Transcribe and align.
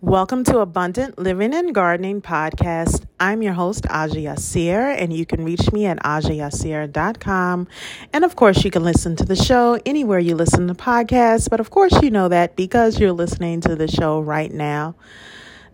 Welcome 0.00 0.44
to 0.44 0.60
Abundant 0.60 1.18
Living 1.18 1.52
and 1.52 1.74
Gardening 1.74 2.22
Podcast. 2.22 3.04
I'm 3.18 3.42
your 3.42 3.54
host, 3.54 3.84
Aja 3.90 4.14
Yassir, 4.14 4.94
and 4.96 5.12
you 5.12 5.26
can 5.26 5.44
reach 5.44 5.72
me 5.72 5.86
at 5.86 5.98
ajayassir.com. 6.04 7.66
And 8.12 8.24
of 8.24 8.36
course, 8.36 8.64
you 8.64 8.70
can 8.70 8.84
listen 8.84 9.16
to 9.16 9.24
the 9.24 9.34
show 9.34 9.80
anywhere 9.84 10.20
you 10.20 10.36
listen 10.36 10.68
to 10.68 10.74
podcasts. 10.74 11.50
But 11.50 11.58
of 11.58 11.70
course, 11.70 12.00
you 12.00 12.12
know 12.12 12.28
that 12.28 12.54
because 12.54 13.00
you're 13.00 13.10
listening 13.10 13.60
to 13.62 13.74
the 13.74 13.88
show 13.88 14.20
right 14.20 14.52
now. 14.52 14.94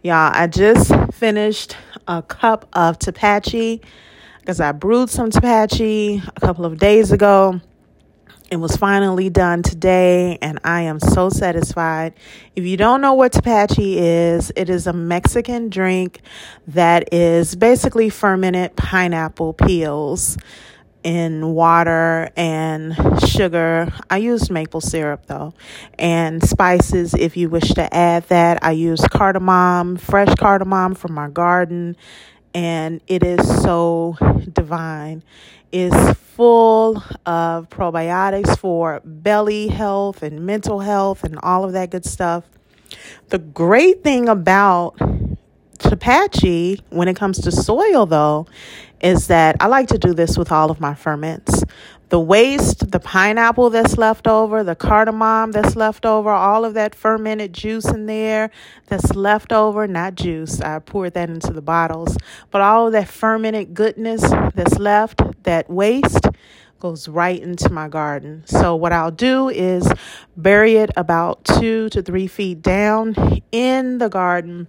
Y'all, 0.02 0.32
I 0.34 0.46
just 0.46 0.90
finished 1.12 1.76
a 2.08 2.22
cup 2.22 2.66
of 2.72 2.98
Tepache 2.98 3.82
because 4.40 4.58
I 4.58 4.72
brewed 4.72 5.10
some 5.10 5.28
Tepache 5.28 6.22
a 6.34 6.40
couple 6.40 6.64
of 6.64 6.78
days 6.78 7.12
ago. 7.12 7.60
It 8.54 8.60
was 8.60 8.76
finally 8.76 9.30
done 9.30 9.64
today, 9.64 10.38
and 10.40 10.60
I 10.62 10.82
am 10.82 11.00
so 11.00 11.28
satisfied. 11.28 12.14
If 12.54 12.62
you 12.62 12.76
don't 12.76 13.00
know 13.00 13.14
what 13.14 13.32
Tepache 13.32 13.98
is, 13.98 14.52
it 14.54 14.70
is 14.70 14.86
a 14.86 14.92
Mexican 14.92 15.70
drink 15.70 16.20
that 16.68 17.12
is 17.12 17.56
basically 17.56 18.10
fermented 18.10 18.76
pineapple 18.76 19.54
peels 19.54 20.38
in 21.02 21.48
water 21.48 22.30
and 22.36 22.96
sugar. 23.26 23.92
I 24.08 24.18
used 24.18 24.52
maple 24.52 24.80
syrup 24.80 25.26
though, 25.26 25.52
and 25.98 26.40
spices 26.48 27.12
if 27.12 27.36
you 27.36 27.48
wish 27.48 27.70
to 27.70 27.92
add 27.92 28.22
that. 28.28 28.62
I 28.62 28.70
use 28.70 29.00
cardamom, 29.10 29.96
fresh 29.96 30.32
cardamom 30.36 30.94
from 30.94 31.12
my 31.12 31.28
garden, 31.28 31.96
and 32.54 33.00
it 33.08 33.24
is 33.24 33.62
so 33.64 34.16
divine. 34.52 35.24
It's 35.72 36.16
full 36.36 36.96
of 37.26 37.68
probiotics 37.70 38.58
for 38.58 39.00
belly 39.04 39.68
health 39.68 40.22
and 40.22 40.44
mental 40.44 40.80
health 40.80 41.22
and 41.22 41.38
all 41.42 41.64
of 41.64 41.72
that 41.72 41.90
good 41.90 42.04
stuff. 42.04 42.44
The 43.28 43.38
great 43.38 44.02
thing 44.02 44.28
about 44.28 44.98
Tepache 45.78 46.80
when 46.90 47.08
it 47.08 47.16
comes 47.16 47.40
to 47.42 47.52
soil, 47.52 48.06
though, 48.06 48.46
is 49.00 49.28
that 49.28 49.56
I 49.60 49.66
like 49.66 49.88
to 49.88 49.98
do 49.98 50.14
this 50.14 50.36
with 50.38 50.50
all 50.50 50.70
of 50.70 50.80
my 50.80 50.94
ferments. 50.94 51.62
The 52.08 52.20
waste, 52.20 52.90
the 52.90 53.00
pineapple 53.00 53.70
that's 53.70 53.96
left 53.98 54.26
over, 54.26 54.62
the 54.62 54.76
cardamom 54.76 55.52
that's 55.52 55.74
left 55.74 56.06
over, 56.06 56.30
all 56.30 56.64
of 56.64 56.74
that 56.74 56.94
fermented 56.94 57.52
juice 57.52 57.86
in 57.86 58.06
there 58.06 58.50
that's 58.86 59.14
left 59.14 59.52
over, 59.52 59.86
not 59.86 60.14
juice, 60.14 60.60
I 60.60 60.78
poured 60.78 61.14
that 61.14 61.28
into 61.28 61.52
the 61.52 61.62
bottles, 61.62 62.16
but 62.50 62.60
all 62.60 62.86
of 62.86 62.92
that 62.92 63.08
fermented 63.08 63.74
goodness 63.74 64.22
that's 64.54 64.78
left, 64.78 65.22
that 65.44 65.70
waste, 65.70 66.26
goes 66.80 67.08
right 67.08 67.40
into 67.40 67.70
my 67.70 67.88
garden. 67.88 68.42
So, 68.46 68.76
what 68.76 68.92
I'll 68.92 69.10
do 69.10 69.48
is 69.48 69.90
bury 70.36 70.76
it 70.76 70.90
about 70.96 71.44
two 71.44 71.88
to 71.90 72.02
three 72.02 72.26
feet 72.26 72.60
down 72.60 73.14
in 73.52 73.98
the 73.98 74.08
garden 74.08 74.68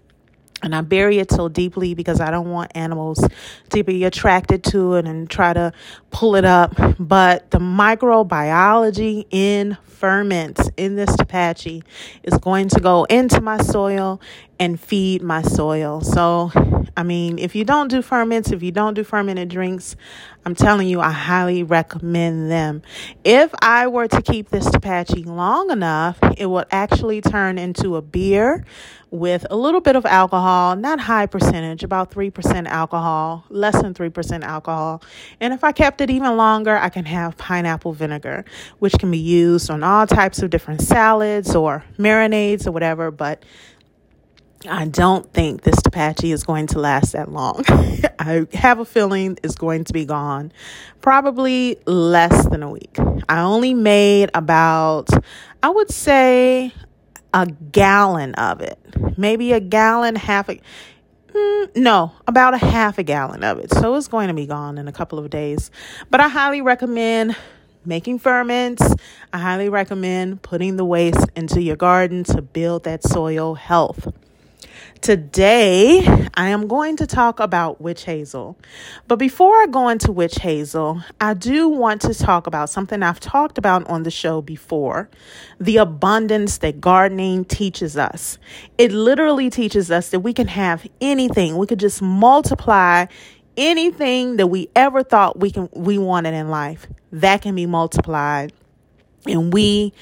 and 0.65 0.75
I 0.75 0.81
bury 0.81 1.19
it 1.19 1.31
so 1.31 1.47
deeply 1.47 1.93
because 1.93 2.19
I 2.19 2.31
don't 2.31 2.49
want 2.49 2.71
animals 2.75 3.23
to 3.69 3.83
be 3.83 4.03
attracted 4.03 4.63
to 4.65 4.95
it 4.95 5.05
and 5.05 5.29
try 5.29 5.53
to 5.53 5.73
pull 6.09 6.35
it 6.35 6.45
up. 6.45 6.73
But 6.97 7.51
the 7.51 7.59
microbiology 7.59 9.25
in 9.29 9.77
ferments 9.83 10.69
in 10.75 10.95
this 10.95 11.15
Tepache 11.15 11.83
is 12.23 12.37
going 12.39 12.69
to 12.69 12.79
go 12.79 13.03
into 13.05 13.41
my 13.41 13.57
soil 13.61 14.19
and 14.59 14.79
feed 14.79 15.21
my 15.21 15.41
soil. 15.41 16.01
So, 16.01 16.51
I 16.97 17.03
mean, 17.03 17.39
if 17.39 17.55
you 17.55 17.65
don't 17.65 17.89
do 17.89 18.01
ferments, 18.01 18.51
if 18.51 18.63
you 18.63 18.71
don't 18.71 18.93
do 18.93 19.03
fermented 19.03 19.49
drinks, 19.49 19.95
I'm 20.45 20.55
telling 20.55 20.87
you, 20.87 21.01
I 21.01 21.11
highly 21.11 21.63
recommend 21.63 22.49
them. 22.49 22.83
If 23.23 23.53
I 23.61 23.87
were 23.87 24.07
to 24.07 24.21
keep 24.21 24.49
this 24.49 24.69
Tepache 24.69 25.23
long 25.23 25.71
enough, 25.71 26.17
it 26.37 26.45
would 26.45 26.67
actually 26.71 27.19
turn 27.19 27.57
into 27.57 27.95
a 27.95 28.01
beer 28.01 28.63
with 29.11 29.45
a 29.49 29.55
little 29.55 29.81
bit 29.81 29.95
of 29.95 30.05
alcohol, 30.05 30.75
not 30.75 30.99
high 30.99 31.25
percentage, 31.25 31.83
about 31.83 32.11
3% 32.11 32.67
alcohol, 32.67 33.43
less 33.49 33.81
than 33.81 33.93
3% 33.93 34.43
alcohol. 34.43 35.01
And 35.39 35.53
if 35.53 35.63
I 35.63 35.71
kept 35.71 36.01
it 36.01 36.09
even 36.09 36.37
longer, 36.37 36.77
I 36.77 36.89
can 36.89 37.05
have 37.05 37.37
pineapple 37.37 37.93
vinegar, 37.93 38.45
which 38.79 38.93
can 38.99 39.11
be 39.11 39.17
used 39.17 39.69
on 39.69 39.83
all 39.83 40.05
types 40.05 40.41
of 40.41 40.49
different 40.49 40.81
salads 40.81 41.55
or 41.55 41.83
marinades 41.97 42.67
or 42.67 42.71
whatever. 42.71 43.09
But 43.09 43.43
I 44.67 44.85
don't 44.85 45.31
think 45.31 45.61
this 45.61 45.75
Tepache 45.81 46.31
is 46.31 46.43
going 46.43 46.67
to 46.67 46.79
last 46.79 47.13
that 47.13 47.31
long. 47.31 47.63
I 48.19 48.47
have 48.53 48.79
a 48.79 48.85
feeling 48.85 49.37
it's 49.43 49.55
going 49.55 49.83
to 49.85 49.93
be 49.93 50.05
gone 50.05 50.51
probably 51.01 51.77
less 51.85 52.47
than 52.47 52.63
a 52.63 52.69
week. 52.69 52.97
I 53.29 53.41
only 53.41 53.73
made 53.73 54.31
about, 54.33 55.09
I 55.61 55.69
would 55.69 55.91
say, 55.91 56.73
a 57.33 57.45
gallon 57.45 58.33
of 58.35 58.61
it. 58.61 58.79
Maybe 59.17 59.51
a 59.51 59.59
gallon, 59.59 60.15
half 60.15 60.49
a, 60.49 60.59
mm, 61.31 61.75
no, 61.75 62.11
about 62.27 62.55
a 62.55 62.57
half 62.57 62.97
a 62.97 63.03
gallon 63.03 63.43
of 63.43 63.59
it. 63.59 63.71
So 63.71 63.95
it's 63.95 64.07
going 64.07 64.29
to 64.29 64.33
be 64.33 64.47
gone 64.47 64.77
in 64.77 64.87
a 64.87 64.93
couple 64.93 65.19
of 65.19 65.29
days. 65.29 65.69
But 66.09 66.21
I 66.21 66.27
highly 66.27 66.61
recommend 66.61 67.35
making 67.85 68.19
ferments. 68.19 68.81
I 69.31 69.37
highly 69.37 69.69
recommend 69.69 70.41
putting 70.41 70.77
the 70.77 70.85
waste 70.85 71.27
into 71.35 71.61
your 71.61 71.75
garden 71.75 72.23
to 72.25 72.41
build 72.41 72.85
that 72.85 73.03
soil 73.03 73.53
health. 73.53 74.11
Today, 75.01 76.01
I 76.33 76.49
am 76.49 76.67
going 76.67 76.97
to 76.97 77.05
talk 77.05 77.39
about 77.39 77.79
witch 77.79 78.05
hazel. 78.05 78.57
But 79.07 79.17
before 79.17 79.55
I 79.61 79.67
go 79.67 79.89
into 79.89 80.11
witch 80.11 80.35
hazel, 80.35 81.03
I 81.21 81.35
do 81.35 81.67
want 81.69 82.01
to 82.01 82.13
talk 82.13 82.47
about 82.47 82.69
something 82.71 83.03
I've 83.03 83.19
talked 83.19 83.57
about 83.57 83.87
on 83.87 84.03
the 84.03 84.09
show 84.09 84.41
before 84.41 85.09
the 85.59 85.77
abundance 85.77 86.57
that 86.59 86.81
gardening 86.81 87.45
teaches 87.45 87.97
us. 87.97 88.39
It 88.77 88.91
literally 88.91 89.49
teaches 89.51 89.91
us 89.91 90.09
that 90.09 90.21
we 90.21 90.33
can 90.33 90.47
have 90.47 90.87
anything, 90.99 91.57
we 91.57 91.67
could 91.67 91.79
just 91.79 92.01
multiply 92.01 93.05
anything 93.57 94.37
that 94.37 94.47
we 94.47 94.69
ever 94.75 95.03
thought 95.03 95.39
we 95.39 95.49
can 95.49 95.69
we 95.71 95.97
wanted 95.97 96.33
in 96.33 96.49
life 96.49 96.87
that 97.11 97.41
can 97.41 97.55
be 97.55 97.65
multiplied 97.65 98.51
and 99.25 99.53
we 99.53 99.93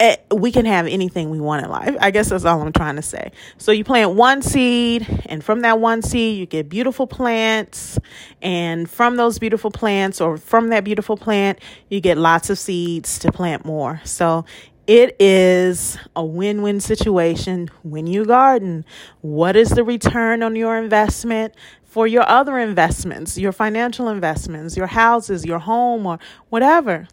Eh, 0.00 0.16
we 0.30 0.52
can 0.52 0.64
have 0.64 0.86
anything 0.86 1.28
we 1.28 1.40
want 1.40 1.64
in 1.64 1.70
life. 1.70 1.96
I 2.00 2.12
guess 2.12 2.28
that's 2.28 2.44
all 2.44 2.62
I'm 2.62 2.72
trying 2.72 2.96
to 2.96 3.02
say. 3.02 3.32
So 3.56 3.72
you 3.72 3.82
plant 3.82 4.12
one 4.12 4.42
seed, 4.42 5.06
and 5.26 5.42
from 5.42 5.62
that 5.62 5.80
one 5.80 6.02
seed, 6.02 6.38
you 6.38 6.46
get 6.46 6.68
beautiful 6.68 7.08
plants. 7.08 7.98
And 8.40 8.88
from 8.88 9.16
those 9.16 9.40
beautiful 9.40 9.72
plants, 9.72 10.20
or 10.20 10.36
from 10.36 10.68
that 10.68 10.84
beautiful 10.84 11.16
plant, 11.16 11.58
you 11.88 12.00
get 12.00 12.16
lots 12.16 12.48
of 12.48 12.60
seeds 12.60 13.18
to 13.20 13.32
plant 13.32 13.64
more. 13.64 14.00
So 14.04 14.44
it 14.86 15.16
is 15.18 15.98
a 16.14 16.24
win 16.24 16.62
win 16.62 16.78
situation 16.78 17.68
when 17.82 18.06
you 18.06 18.24
garden. 18.24 18.84
What 19.20 19.56
is 19.56 19.70
the 19.70 19.82
return 19.82 20.44
on 20.44 20.54
your 20.54 20.78
investment? 20.78 21.54
For 21.84 22.06
your 22.06 22.28
other 22.28 22.58
investments, 22.58 23.38
your 23.38 23.50
financial 23.50 24.08
investments, 24.08 24.76
your 24.76 24.86
houses, 24.86 25.44
your 25.44 25.58
home, 25.58 26.06
or 26.06 26.18
whatever. 26.50 27.08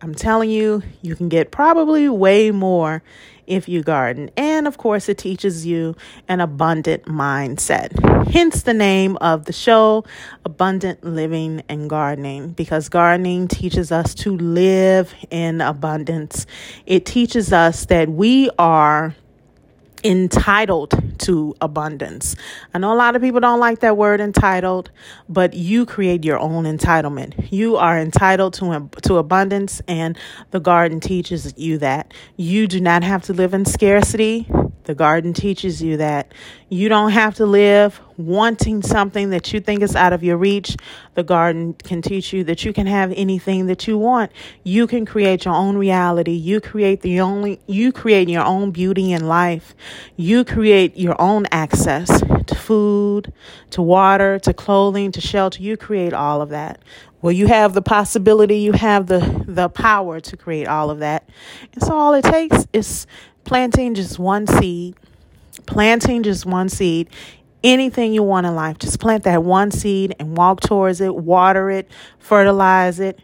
I'm 0.00 0.14
telling 0.14 0.48
you, 0.50 0.82
you 1.02 1.16
can 1.16 1.28
get 1.28 1.50
probably 1.50 2.08
way 2.08 2.52
more 2.52 3.02
if 3.48 3.68
you 3.68 3.82
garden. 3.82 4.30
And 4.36 4.68
of 4.68 4.78
course, 4.78 5.08
it 5.08 5.18
teaches 5.18 5.66
you 5.66 5.96
an 6.28 6.40
abundant 6.40 7.04
mindset. 7.04 8.30
Hence 8.30 8.62
the 8.62 8.74
name 8.74 9.16
of 9.16 9.46
the 9.46 9.52
show, 9.52 10.04
Abundant 10.44 11.02
Living 11.02 11.62
and 11.68 11.90
Gardening, 11.90 12.50
because 12.50 12.88
gardening 12.88 13.48
teaches 13.48 13.90
us 13.90 14.14
to 14.16 14.36
live 14.36 15.12
in 15.30 15.60
abundance. 15.60 16.46
It 16.86 17.04
teaches 17.04 17.52
us 17.52 17.86
that 17.86 18.08
we 18.08 18.50
are 18.56 19.16
entitled 20.04 21.18
to 21.20 21.54
abundance. 21.60 22.36
I 22.72 22.78
know 22.78 22.92
a 22.92 22.96
lot 22.96 23.16
of 23.16 23.22
people 23.22 23.40
don't 23.40 23.60
like 23.60 23.80
that 23.80 23.96
word 23.96 24.20
entitled, 24.20 24.90
but 25.28 25.54
you 25.54 25.86
create 25.86 26.24
your 26.24 26.38
own 26.38 26.64
entitlement. 26.64 27.50
You 27.50 27.76
are 27.76 27.98
entitled 27.98 28.54
to 28.54 28.88
to 29.02 29.16
abundance 29.16 29.82
and 29.88 30.16
the 30.50 30.60
garden 30.60 31.00
teaches 31.00 31.52
you 31.56 31.78
that. 31.78 32.14
You 32.36 32.66
do 32.66 32.80
not 32.80 33.02
have 33.02 33.22
to 33.24 33.32
live 33.32 33.54
in 33.54 33.64
scarcity. 33.64 34.48
The 34.88 34.94
garden 34.94 35.34
teaches 35.34 35.82
you 35.82 35.98
that 35.98 36.32
you 36.70 36.88
don't 36.88 37.10
have 37.10 37.34
to 37.34 37.44
live 37.44 38.00
wanting 38.16 38.80
something 38.80 39.28
that 39.28 39.52
you 39.52 39.60
think 39.60 39.82
is 39.82 39.94
out 39.94 40.14
of 40.14 40.24
your 40.24 40.38
reach. 40.38 40.78
The 41.14 41.22
garden 41.22 41.74
can 41.74 42.00
teach 42.00 42.32
you 42.32 42.42
that 42.44 42.64
you 42.64 42.72
can 42.72 42.86
have 42.86 43.12
anything 43.14 43.66
that 43.66 43.86
you 43.86 43.98
want. 43.98 44.32
You 44.64 44.86
can 44.86 45.04
create 45.04 45.44
your 45.44 45.52
own 45.52 45.76
reality. 45.76 46.32
You 46.32 46.62
create 46.62 47.02
the 47.02 47.20
only 47.20 47.60
you 47.66 47.92
create 47.92 48.30
your 48.30 48.44
own 48.44 48.70
beauty 48.70 49.12
in 49.12 49.28
life. 49.28 49.74
You 50.16 50.42
create 50.42 50.96
your 50.96 51.20
own 51.20 51.44
access 51.52 52.08
to 52.46 52.54
food, 52.54 53.30
to 53.72 53.82
water, 53.82 54.38
to 54.38 54.54
clothing, 54.54 55.12
to 55.12 55.20
shelter. 55.20 55.62
You 55.62 55.76
create 55.76 56.14
all 56.14 56.40
of 56.40 56.48
that. 56.48 56.80
Well, 57.20 57.32
you 57.32 57.46
have 57.48 57.74
the 57.74 57.82
possibility, 57.82 58.58
you 58.60 58.72
have 58.72 59.06
the 59.06 59.44
the 59.46 59.68
power 59.68 60.18
to 60.20 60.36
create 60.36 60.66
all 60.66 60.88
of 60.88 61.00
that. 61.00 61.28
And 61.74 61.84
so 61.84 61.92
all 61.92 62.14
it 62.14 62.24
takes 62.24 62.66
is 62.72 63.06
planting 63.48 63.94
just 63.94 64.18
one 64.18 64.46
seed, 64.46 64.94
planting 65.64 66.22
just 66.22 66.44
one 66.44 66.68
seed, 66.68 67.08
anything 67.64 68.12
you 68.12 68.22
want 68.22 68.46
in 68.46 68.54
life, 68.54 68.78
just 68.78 69.00
plant 69.00 69.24
that 69.24 69.42
one 69.42 69.70
seed 69.70 70.14
and 70.18 70.36
walk 70.36 70.60
towards 70.60 71.00
it, 71.00 71.14
water 71.16 71.70
it, 71.70 71.90
fertilize 72.18 73.00
it. 73.00 73.18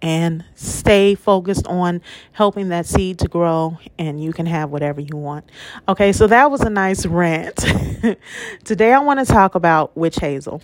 and 0.00 0.44
stay 0.54 1.14
focused 1.14 1.66
on 1.66 2.02
helping 2.32 2.68
that 2.68 2.84
seed 2.84 3.18
to 3.18 3.26
grow 3.26 3.78
and 3.98 4.22
you 4.22 4.32
can 4.32 4.44
have 4.44 4.70
whatever 4.70 5.00
you 5.00 5.16
want. 5.16 5.48
Okay, 5.88 6.12
so 6.12 6.26
that 6.26 6.50
was 6.50 6.60
a 6.60 6.70
nice 6.70 7.06
rant. 7.06 7.56
Today 8.64 8.92
I 8.92 8.98
want 8.98 9.26
to 9.26 9.26
talk 9.26 9.54
about 9.54 9.96
witch 9.96 10.16
hazel. 10.20 10.62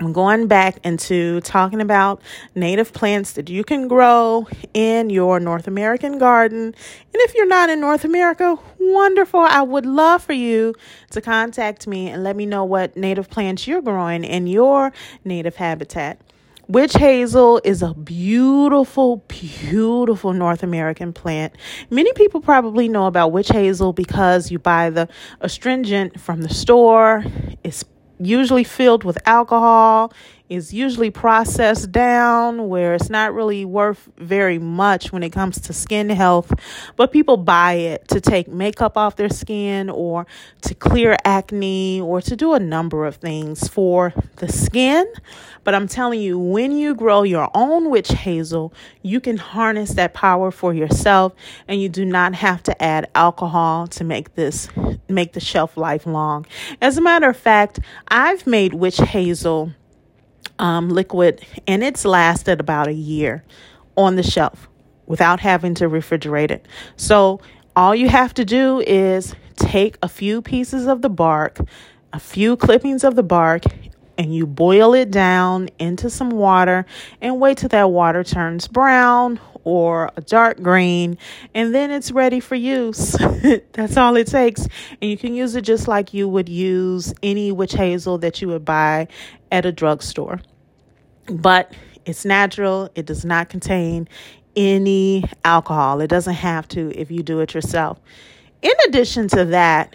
I'm 0.00 0.14
going 0.14 0.46
back 0.46 0.78
into 0.82 1.42
talking 1.42 1.82
about 1.82 2.22
native 2.54 2.94
plants 2.94 3.32
that 3.32 3.50
you 3.50 3.62
can 3.62 3.86
grow 3.86 4.48
in 4.72 5.10
your 5.10 5.38
North 5.38 5.68
American 5.68 6.16
garden. 6.16 6.62
And 6.68 6.74
if 7.16 7.34
you're 7.34 7.46
not 7.46 7.68
in 7.68 7.80
North 7.80 8.06
America, 8.06 8.58
wonderful. 8.78 9.40
I 9.40 9.60
would 9.60 9.84
love 9.84 10.22
for 10.22 10.32
you 10.32 10.74
to 11.10 11.20
contact 11.20 11.86
me 11.86 12.08
and 12.08 12.24
let 12.24 12.34
me 12.34 12.46
know 12.46 12.64
what 12.64 12.96
native 12.96 13.28
plants 13.28 13.66
you're 13.66 13.82
growing 13.82 14.24
in 14.24 14.46
your 14.46 14.90
native 15.22 15.56
habitat. 15.56 16.18
Witch 16.66 16.94
hazel 16.94 17.60
is 17.62 17.82
a 17.82 17.92
beautiful, 17.92 19.18
beautiful 19.28 20.32
North 20.32 20.62
American 20.62 21.12
plant. 21.12 21.52
Many 21.90 22.12
people 22.14 22.40
probably 22.40 22.88
know 22.88 23.06
about 23.06 23.32
witch 23.32 23.48
hazel 23.48 23.92
because 23.92 24.50
you 24.50 24.58
buy 24.58 24.88
the 24.88 25.10
astringent 25.42 26.18
from 26.18 26.40
the 26.40 26.48
store. 26.48 27.22
It's 27.64 27.84
usually 28.20 28.64
filled 28.64 29.02
with 29.04 29.18
alcohol 29.26 30.12
is 30.50 30.74
usually 30.74 31.12
processed 31.12 31.92
down 31.92 32.68
where 32.68 32.92
it's 32.94 33.08
not 33.08 33.32
really 33.32 33.64
worth 33.64 34.08
very 34.18 34.58
much 34.58 35.12
when 35.12 35.22
it 35.22 35.30
comes 35.30 35.60
to 35.60 35.72
skin 35.72 36.10
health 36.10 36.52
but 36.96 37.12
people 37.12 37.36
buy 37.36 37.74
it 37.74 38.06
to 38.08 38.20
take 38.20 38.48
makeup 38.48 38.96
off 38.96 39.14
their 39.14 39.28
skin 39.28 39.88
or 39.88 40.26
to 40.60 40.74
clear 40.74 41.16
acne 41.24 42.00
or 42.00 42.20
to 42.20 42.34
do 42.34 42.52
a 42.52 42.58
number 42.58 43.06
of 43.06 43.14
things 43.16 43.68
for 43.68 44.12
the 44.36 44.48
skin. 44.48 45.06
But 45.62 45.74
i'm 45.74 45.86
telling 45.86 46.20
you 46.20 46.38
when 46.38 46.72
you 46.72 46.94
grow 46.96 47.22
your 47.22 47.48
own 47.54 47.90
witch 47.90 48.08
hazel 48.08 48.72
you 49.02 49.20
can 49.20 49.36
harness 49.36 49.94
that 49.94 50.14
power 50.14 50.50
for 50.50 50.74
yourself 50.74 51.32
and 51.68 51.80
you 51.80 51.88
do 51.88 52.04
not 52.04 52.34
have 52.34 52.62
to 52.64 52.82
add 52.82 53.08
alcohol 53.14 53.86
to 53.88 54.02
make 54.02 54.34
this 54.34 54.68
make 55.08 55.34
the 55.34 55.40
shelf 55.40 55.76
life 55.76 56.06
long 56.06 56.46
as 56.80 56.98
a 56.98 57.00
matter 57.00 57.28
of 57.28 57.36
fact 57.36 57.78
i've 58.08 58.46
made 58.46 58.74
witch 58.74 58.96
hazel 58.96 59.72
um, 60.58 60.88
liquid, 60.88 61.44
and 61.66 61.82
it's 61.82 62.04
lasted 62.04 62.60
about 62.60 62.88
a 62.88 62.92
year 62.92 63.44
on 63.96 64.16
the 64.16 64.22
shelf 64.22 64.68
without 65.06 65.40
having 65.40 65.74
to 65.74 65.88
refrigerate 65.88 66.50
it. 66.50 66.66
So 66.96 67.40
all 67.74 67.94
you 67.94 68.08
have 68.08 68.34
to 68.34 68.44
do 68.44 68.80
is 68.80 69.34
take 69.56 69.96
a 70.02 70.08
few 70.08 70.42
pieces 70.42 70.86
of 70.86 71.02
the 71.02 71.10
bark, 71.10 71.58
a 72.12 72.20
few 72.20 72.56
clippings 72.56 73.04
of 73.04 73.16
the 73.16 73.22
bark, 73.22 73.64
and 74.18 74.34
you 74.34 74.46
boil 74.46 74.92
it 74.92 75.10
down 75.10 75.68
into 75.78 76.10
some 76.10 76.30
water 76.30 76.84
and 77.22 77.40
wait 77.40 77.56
till 77.56 77.70
that 77.70 77.90
water 77.90 78.22
turns 78.22 78.68
brown 78.68 79.40
or 79.64 80.10
a 80.16 80.20
dark 80.20 80.62
green, 80.62 81.18
and 81.54 81.74
then 81.74 81.90
it's 81.90 82.10
ready 82.10 82.40
for 82.40 82.54
use. 82.54 83.12
That's 83.72 83.96
all 83.96 84.16
it 84.16 84.26
takes. 84.26 84.66
And 85.00 85.10
you 85.10 85.16
can 85.16 85.34
use 85.34 85.54
it 85.54 85.62
just 85.62 85.88
like 85.88 86.14
you 86.14 86.28
would 86.28 86.48
use 86.48 87.12
any 87.22 87.52
witch 87.52 87.72
hazel 87.72 88.18
that 88.18 88.40
you 88.40 88.48
would 88.48 88.64
buy 88.64 89.08
at 89.50 89.66
a 89.66 89.72
drugstore 89.72 90.40
but 91.30 91.72
it's 92.04 92.24
natural. 92.24 92.90
It 92.94 93.06
does 93.06 93.24
not 93.24 93.48
contain 93.48 94.08
any 94.56 95.24
alcohol. 95.44 96.00
It 96.00 96.08
doesn't 96.08 96.34
have 96.34 96.66
to 96.68 96.92
if 96.98 97.10
you 97.10 97.22
do 97.22 97.40
it 97.40 97.54
yourself. 97.54 97.98
In 98.62 98.72
addition 98.88 99.28
to 99.28 99.44
that, 99.46 99.94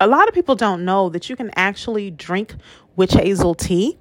a 0.00 0.06
lot 0.06 0.28
of 0.28 0.34
people 0.34 0.54
don't 0.54 0.84
know 0.84 1.08
that 1.08 1.28
you 1.28 1.36
can 1.36 1.50
actually 1.56 2.10
drink 2.10 2.54
witch 2.96 3.12
hazel 3.12 3.54
tea. 3.54 3.98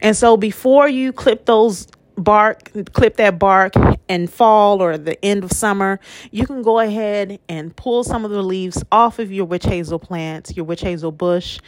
And 0.00 0.16
so 0.16 0.36
before 0.36 0.88
you 0.88 1.12
clip 1.12 1.44
those 1.44 1.86
bark, 2.16 2.70
clip 2.92 3.16
that 3.16 3.38
bark 3.38 3.74
in 4.08 4.26
fall 4.26 4.82
or 4.82 4.96
the 4.98 5.22
end 5.24 5.44
of 5.44 5.52
summer, 5.52 6.00
you 6.30 6.46
can 6.46 6.62
go 6.62 6.78
ahead 6.80 7.38
and 7.48 7.74
pull 7.76 8.04
some 8.04 8.24
of 8.24 8.30
the 8.30 8.42
leaves 8.42 8.82
off 8.90 9.18
of 9.18 9.30
your 9.32 9.44
witch 9.44 9.64
hazel 9.64 9.98
plants, 9.98 10.56
your 10.56 10.64
witch 10.64 10.80
hazel 10.80 11.12
bush, 11.12 11.58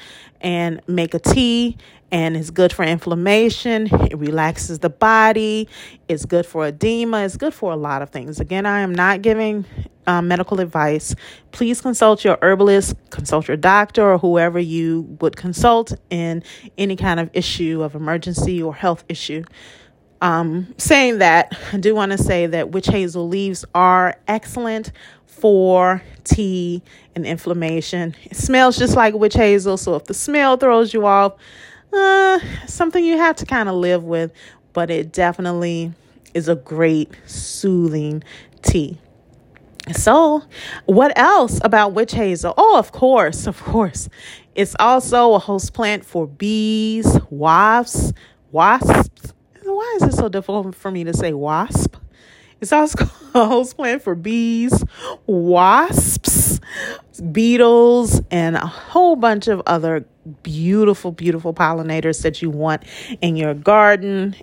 and 0.40 0.80
make 0.86 1.14
a 1.14 1.18
tea. 1.18 1.76
And 2.10 2.38
it's 2.38 2.50
good 2.50 2.72
for 2.72 2.84
inflammation. 2.84 3.88
It 4.06 4.16
relaxes 4.16 4.78
the 4.78 4.88
body. 4.88 5.68
It's 6.08 6.24
good 6.24 6.46
for 6.46 6.66
edema. 6.66 7.24
It's 7.24 7.36
good 7.36 7.52
for 7.52 7.70
a 7.70 7.76
lot 7.76 8.00
of 8.00 8.08
things. 8.08 8.40
Again, 8.40 8.64
I 8.64 8.80
am 8.80 8.94
not 8.94 9.20
giving 9.20 9.66
um, 10.06 10.26
medical 10.26 10.58
advice. 10.58 11.14
Please 11.52 11.82
consult 11.82 12.24
your 12.24 12.38
herbalist, 12.40 12.96
consult 13.10 13.46
your 13.46 13.58
doctor, 13.58 14.10
or 14.10 14.16
whoever 14.16 14.58
you 14.58 15.02
would 15.20 15.36
consult 15.36 15.92
in 16.08 16.42
any 16.78 16.96
kind 16.96 17.20
of 17.20 17.28
issue 17.34 17.82
of 17.82 17.94
emergency 17.94 18.62
or 18.62 18.74
health 18.74 19.04
issue. 19.10 19.44
Um, 20.20 20.74
saying 20.78 21.18
that, 21.18 21.56
I 21.72 21.76
do 21.78 21.94
want 21.94 22.12
to 22.12 22.18
say 22.18 22.46
that 22.46 22.70
witch 22.70 22.86
hazel 22.86 23.28
leaves 23.28 23.64
are 23.74 24.16
excellent 24.26 24.90
for 25.26 26.02
tea 26.24 26.82
and 27.14 27.24
inflammation. 27.24 28.16
It 28.24 28.36
smells 28.36 28.76
just 28.76 28.96
like 28.96 29.14
witch 29.14 29.34
hazel, 29.34 29.76
so 29.76 29.94
if 29.94 30.04
the 30.04 30.14
smell 30.14 30.56
throws 30.56 30.92
you 30.92 31.06
off, 31.06 31.34
uh, 31.92 32.40
something 32.66 33.04
you 33.04 33.16
have 33.16 33.36
to 33.36 33.46
kind 33.46 33.68
of 33.68 33.76
live 33.76 34.02
with, 34.04 34.32
but 34.72 34.90
it 34.90 35.12
definitely 35.12 35.92
is 36.34 36.48
a 36.48 36.56
great 36.56 37.10
soothing 37.26 38.22
tea. 38.62 38.98
So, 39.92 40.42
what 40.84 41.16
else 41.16 41.60
about 41.64 41.94
witch 41.94 42.12
hazel? 42.12 42.52
Oh, 42.58 42.76
of 42.78 42.92
course, 42.92 43.46
of 43.46 43.62
course. 43.62 44.08
It's 44.54 44.76
also 44.78 45.34
a 45.34 45.38
host 45.38 45.72
plant 45.72 46.04
for 46.04 46.26
bees, 46.26 47.18
wasps, 47.30 48.12
wasps, 48.50 49.32
why 49.88 50.06
is 50.06 50.14
it 50.14 50.16
so 50.16 50.28
difficult 50.28 50.74
for 50.74 50.90
me 50.90 51.04
to 51.04 51.14
say 51.14 51.32
wasp? 51.32 51.96
It's 52.60 52.72
also 52.72 53.04
host 53.32 53.76
plant 53.76 54.02
for 54.02 54.14
bees, 54.14 54.84
wasps, 55.26 56.60
beetles, 57.32 58.20
and 58.30 58.56
a 58.56 58.66
whole 58.66 59.16
bunch 59.16 59.48
of 59.48 59.62
other 59.66 60.04
beautiful, 60.42 61.12
beautiful 61.12 61.54
pollinators 61.54 62.22
that 62.22 62.42
you 62.42 62.50
want 62.50 62.82
in 63.22 63.36
your 63.36 63.54
garden. 63.54 64.34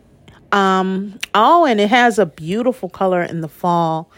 Um, 0.52 1.20
oh, 1.36 1.66
and 1.66 1.80
it 1.80 1.90
has 1.90 2.18
a 2.18 2.26
beautiful 2.26 2.90
color 2.90 3.22
in 3.22 3.42
the 3.42 3.50
fall 3.50 4.10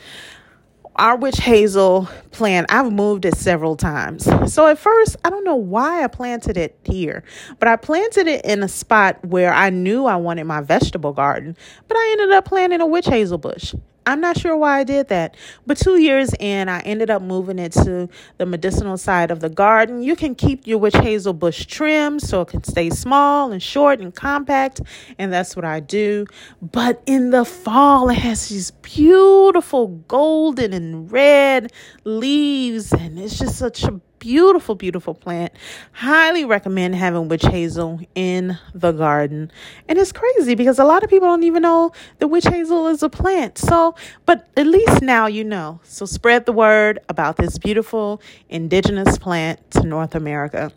our 0.97 1.15
witch 1.15 1.37
hazel 1.37 2.09
plant, 2.31 2.67
I've 2.69 2.91
moved 2.91 3.25
it 3.25 3.35
several 3.35 3.75
times. 3.75 4.27
So 4.51 4.67
at 4.67 4.79
first, 4.79 5.15
I 5.23 5.29
don't 5.29 5.43
know 5.43 5.55
why 5.55 6.03
I 6.03 6.07
planted 6.07 6.57
it 6.57 6.77
here, 6.83 7.23
but 7.59 7.67
I 7.67 7.75
planted 7.75 8.27
it 8.27 8.43
in 8.45 8.63
a 8.63 8.67
spot 8.67 9.23
where 9.23 9.53
I 9.53 9.69
knew 9.69 10.05
I 10.05 10.15
wanted 10.15 10.45
my 10.45 10.61
vegetable 10.61 11.13
garden, 11.13 11.55
but 11.87 11.97
I 11.97 12.09
ended 12.13 12.31
up 12.31 12.45
planting 12.45 12.81
a 12.81 12.87
witch 12.87 13.05
hazel 13.05 13.37
bush. 13.37 13.75
I'm 14.07 14.21
not 14.21 14.37
sure 14.39 14.55
why 14.55 14.79
I 14.79 14.83
did 14.85 15.09
that, 15.09 15.35
but 15.65 15.75
two 15.75 15.99
years 15.99 16.33
in, 16.39 16.69
I 16.69 16.79
ended 16.79 17.09
up 17.09 17.21
moving 17.21 17.59
it 17.59 17.73
to 17.73 18.07
the 18.37 18.45
medicinal 18.45 18.95
side 18.95 19.31
of 19.31 19.41
the 19.41 19.49
garden. 19.49 20.01
You 20.01 20.15
can 20.15 20.33
keep 20.33 20.65
your 20.65 20.77
witch 20.77 20.95
hazel 20.95 21.33
bush 21.33 21.65
trimmed 21.65 22.21
so 22.21 22.39
it 22.39 22.47
can 22.47 22.63
stay 22.63 22.89
small 22.89 23.51
and 23.51 23.61
short 23.61 23.99
and 23.99 24.15
compact, 24.15 24.79
and 25.19 25.33
that's 25.33 25.57
what 25.57 25.65
I 25.65 25.81
do. 25.81 26.25
But 26.61 27.03
in 27.05 27.31
the 27.31 27.43
fall, 27.43 28.09
it 28.09 28.19
has 28.19 28.47
these 28.47 28.71
beautiful 28.71 29.87
golden 30.07 30.71
and 30.71 31.11
red 31.11 31.73
leaves, 32.05 32.93
and 32.93 33.19
it's 33.19 33.37
just 33.37 33.57
such 33.57 33.83
a 33.83 33.99
beautiful, 34.19 34.75
beautiful 34.75 35.13
plant. 35.13 35.53
Highly 35.91 36.45
recommend 36.45 36.95
having 36.95 37.27
witch 37.27 37.43
hazel 37.43 37.99
in 38.15 38.57
the 38.73 38.91
garden. 38.91 39.51
And 39.87 39.97
it's 39.97 40.11
crazy 40.11 40.55
because 40.55 40.79
a 40.79 40.85
lot 40.85 41.03
of 41.03 41.09
people 41.09 41.27
don't 41.27 41.43
even 41.43 41.63
know 41.63 41.91
that 42.19 42.27
witch 42.27 42.45
hazel 42.45 42.87
is 42.87 43.03
a 43.03 43.09
plant. 43.09 43.57
So, 43.57 43.95
but 44.25 44.47
at 44.57 44.67
least 44.67 45.01
now 45.01 45.27
you 45.27 45.43
know. 45.43 45.79
So 45.83 46.05
spread 46.05 46.45
the 46.45 46.53
word 46.53 46.99
about 47.09 47.37
this 47.37 47.57
beautiful 47.57 48.21
indigenous 48.49 49.17
plant 49.17 49.71
to 49.71 49.83
North 49.83 50.15
America. 50.15 50.71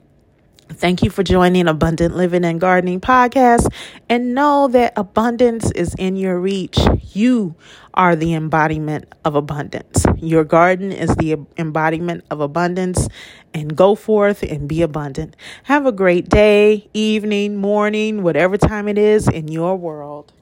Thank 0.72 1.02
you 1.02 1.10
for 1.10 1.24
joining 1.24 1.66
Abundant 1.66 2.16
Living 2.16 2.44
and 2.44 2.60
Gardening 2.60 3.00
podcast 3.00 3.66
and 4.08 4.34
know 4.34 4.68
that 4.68 4.92
abundance 4.96 5.70
is 5.72 5.94
in 5.98 6.14
your 6.14 6.38
reach. 6.38 6.78
You 7.12 7.56
are 7.92 8.14
the 8.14 8.34
embodiment 8.34 9.06
of 9.24 9.34
abundance. 9.34 10.06
Your 10.18 10.44
garden 10.44 10.92
is 10.92 11.14
the 11.16 11.38
embodiment 11.58 12.24
of 12.30 12.40
abundance 12.40 13.08
and 13.52 13.76
go 13.76 13.96
forth 13.96 14.44
and 14.44 14.68
be 14.68 14.82
abundant. 14.82 15.34
Have 15.64 15.86
a 15.86 15.92
great 15.92 16.28
day, 16.28 16.88
evening, 16.94 17.56
morning, 17.56 18.22
whatever 18.22 18.56
time 18.56 18.86
it 18.86 18.96
is 18.96 19.26
in 19.26 19.48
your 19.48 19.76
world. 19.76 20.32